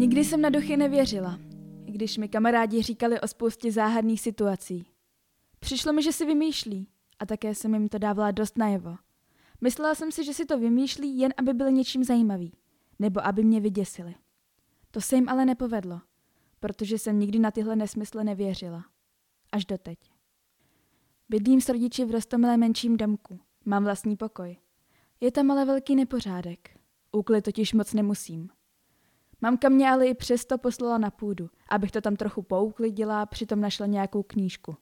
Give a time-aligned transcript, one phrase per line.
[0.00, 1.38] Nikdy jsem na duchy nevěřila,
[1.84, 4.86] když mi kamarádi říkali o spoustě záhadných situací.
[5.58, 6.88] Přišlo mi, že si vymýšlí
[7.18, 8.96] a také jsem jim to dávala dost najevo.
[9.60, 12.52] Myslela jsem si, že si to vymýšlí jen, aby byli něčím zajímavý,
[12.98, 14.14] nebo aby mě vyděsili.
[14.90, 16.00] To se jim ale nepovedlo,
[16.60, 18.84] protože jsem nikdy na tyhle nesmysly nevěřila.
[19.52, 19.98] Až doteď.
[21.28, 23.40] Bydlím s rodiči v rostomilé menším domku.
[23.64, 24.56] Mám vlastní pokoj.
[25.20, 26.78] Je tam ale velký nepořádek.
[27.12, 28.48] Úklid totiž moc nemusím.
[29.40, 33.60] Mamka mě ale i přesto poslala na půdu, abych to tam trochu pouklidila a přitom
[33.60, 34.76] našla nějakou knížku.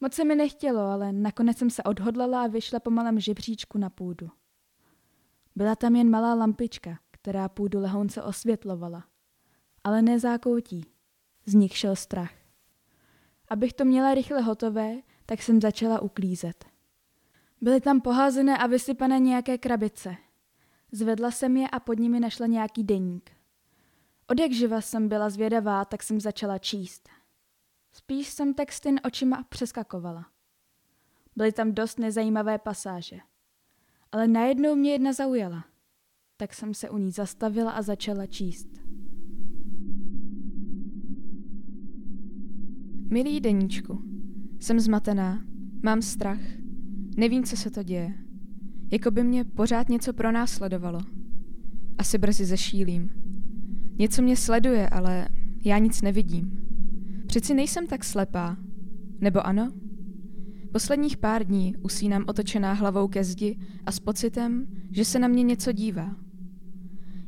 [0.00, 3.90] Moc se mi nechtělo, ale nakonec jsem se odhodlala a vyšla po malém žebříčku na
[3.90, 4.30] půdu.
[5.56, 9.04] Byla tam jen malá lampička, která půdu lehonce osvětlovala.
[9.84, 10.86] Ale ne zákoutí.
[11.46, 12.32] Z nich šel strach.
[13.48, 14.96] Abych to měla rychle hotové,
[15.26, 16.64] tak jsem začala uklízet.
[17.60, 20.16] Byly tam poházené a vysypané nějaké krabice.
[20.92, 23.30] Zvedla jsem je a pod nimi našla nějaký deník.
[24.26, 27.08] Od jak živa jsem byla zvědavá, tak jsem začala číst.
[27.92, 30.26] Spíš jsem texty očima přeskakovala.
[31.36, 33.18] Byly tam dost nezajímavé pasáže.
[34.12, 35.64] Ale najednou mě jedna zaujala.
[36.40, 38.68] Tak jsem se u ní zastavila a začala číst.
[43.10, 44.02] Milý deníčku,
[44.60, 45.44] jsem zmatená,
[45.82, 46.40] mám strach,
[47.16, 48.14] nevím, co se to děje.
[48.92, 51.00] Jako by mě pořád něco pro nás sledovalo.
[51.98, 53.10] Asi brzy zešílím.
[53.98, 55.28] Něco mě sleduje, ale
[55.64, 56.62] já nic nevidím.
[57.26, 58.56] Přeci nejsem tak slepá.
[59.20, 59.72] Nebo ano?
[60.72, 65.42] Posledních pár dní usínám otočená hlavou ke zdi a s pocitem, že se na mě
[65.42, 66.29] něco dívá.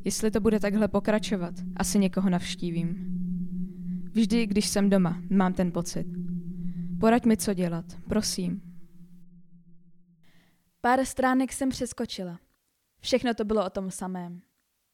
[0.04, 3.12] Jestli to bude takhle pokračovat, asi někoho navštívím.
[4.12, 6.06] Vždy, když jsem doma, mám ten pocit.
[7.00, 8.62] Poraď mi, co dělat, prosím.
[10.80, 12.40] Pár stránek jsem přeskočila.
[13.00, 14.42] Všechno to bylo o tom samém.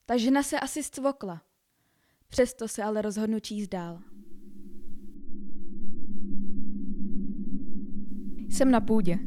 [0.07, 1.43] Ta žena se asi stvokla.
[2.29, 4.01] Přesto se ale rozhodnu číst dál.
[8.49, 9.19] Jsem na půdě.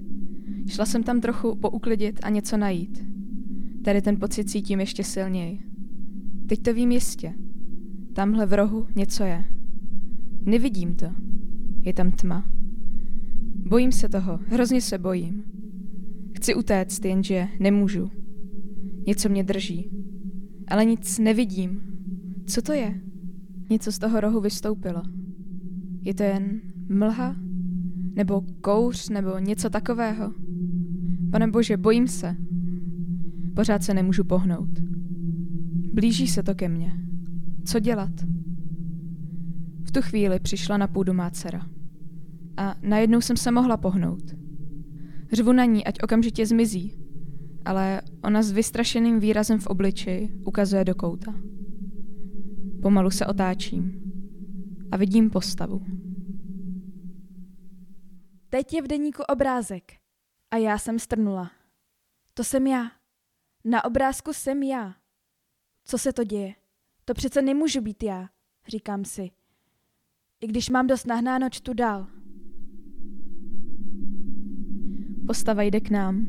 [0.68, 3.04] Šla jsem tam trochu pouklidit a něco najít.
[3.86, 5.71] Tady ten pocit cítím ještě silněji.
[6.52, 7.34] Teď to vím jistě.
[8.14, 9.44] Tamhle v rohu něco je.
[10.42, 11.06] Nevidím to.
[11.82, 12.46] Je tam tma.
[13.70, 15.44] Bojím se toho, hrozně se bojím.
[16.36, 18.12] Chci utéct, jenže nemůžu.
[19.08, 19.92] Něco mě drží.
[20.68, 21.82] Ale nic nevidím.
[22.46, 23.02] Co to je?
[23.70, 25.02] Něco z toho rohu vystoupilo.
[26.02, 27.36] Je to jen mlha?
[28.16, 29.10] Nebo kouř?
[29.10, 30.34] Nebo něco takového?
[31.32, 32.36] Pane bože, bojím se.
[33.56, 34.91] Pořád se nemůžu pohnout.
[35.94, 36.94] Blíží se to ke mně.
[37.66, 38.12] Co dělat?
[39.84, 41.68] V tu chvíli přišla na půdu má dcera.
[42.58, 44.24] A najednou jsem se mohla pohnout.
[45.32, 46.98] Řvu na ní, ať okamžitě zmizí,
[47.66, 51.34] ale ona s vystrašeným výrazem v obličeji ukazuje do kouta.
[52.82, 54.02] Pomalu se otáčím
[54.92, 55.86] a vidím postavu.
[58.50, 59.92] Teď je v deníku obrázek
[60.52, 61.52] a já jsem strnula.
[62.34, 62.92] To jsem já.
[63.66, 65.01] Na obrázku jsem já.
[65.92, 66.54] Co se to děje?
[67.06, 68.30] To přece nemůžu být já,
[68.68, 69.30] říkám si.
[70.42, 72.08] I když mám dost nahnáno, čtu dál.
[75.28, 76.28] Postava jde k nám,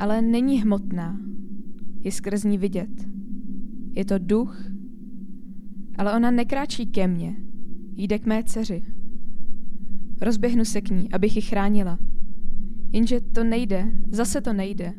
[0.00, 1.20] ale není hmotná.
[2.00, 2.90] Je skrz ní vidět.
[3.92, 4.66] Je to duch,
[5.98, 7.36] ale ona nekráčí ke mně.
[7.96, 8.82] Jde k mé dceři.
[10.20, 11.98] Rozběhnu se k ní, abych ji chránila.
[12.90, 14.94] Jenže to nejde, zase to nejde.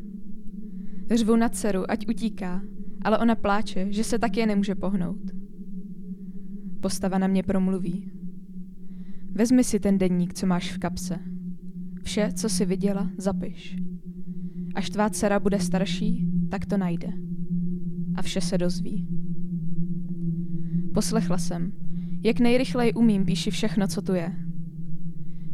[1.12, 2.62] Řvu na dceru, ať utíká,
[3.03, 5.22] ale ona pláče, že se také nemůže pohnout.
[6.81, 8.12] Postava na mě promluví.
[9.31, 11.19] Vezmi si ten denník, co máš v kapse.
[12.03, 13.78] Vše, co jsi viděla, zapiš.
[14.75, 17.08] Až tvá dcera bude starší, tak to najde.
[18.16, 19.08] A vše se dozví.
[20.94, 21.72] Poslechla jsem.
[22.23, 24.34] Jak nejrychleji umím, píši všechno, co tu je.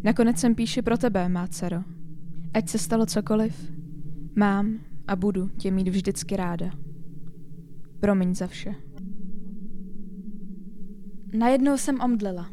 [0.03, 1.83] Nakonec jsem píši pro tebe, má dcero.
[2.53, 3.71] Ať se stalo cokoliv,
[4.35, 6.88] mám a budu tě mít vždycky ráda.
[7.99, 8.75] Promiň za vše.
[11.33, 12.51] Najednou jsem omdlela.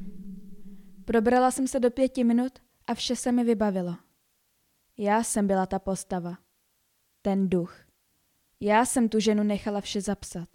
[1.05, 3.97] Probrala jsem se do pěti minut a vše se mi vybavilo.
[4.97, 6.39] Já jsem byla ta postava.
[7.23, 7.87] Ten duch.
[8.61, 10.49] Já jsem tu ženu nechala vše zapsat.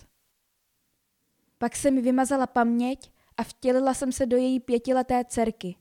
[1.58, 5.76] Pak se mi vymazala paměť a vtělila jsem se do její pětileté dcerky.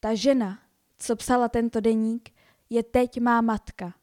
[0.00, 0.58] Ta žena,
[0.98, 2.30] co psala tento deník,
[2.70, 3.94] je teď má matka.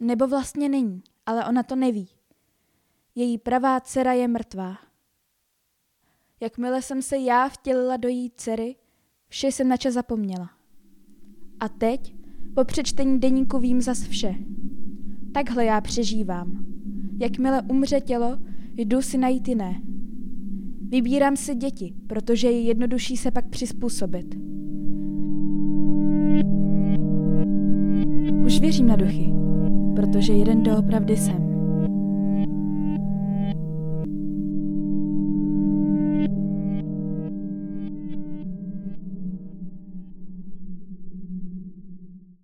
[0.00, 2.17] Nebo vlastně není, ale ona to neví.
[3.18, 4.76] Její pravá dcera je mrtvá.
[6.40, 8.76] Jakmile jsem se já vtělila do její dcery,
[9.28, 10.50] vše jsem načas zapomněla.
[11.60, 12.14] A teď,
[12.54, 14.34] po přečtení deníku vím zas vše.
[15.34, 16.66] Takhle já přežívám.
[17.20, 18.38] Jakmile umře tělo,
[18.74, 19.80] jdu si najít jiné.
[20.88, 24.34] Vybírám si děti, protože je jednodušší se pak přizpůsobit.
[28.44, 29.32] Už věřím na duchy,
[29.96, 31.47] protože jeden doopravdy jsem.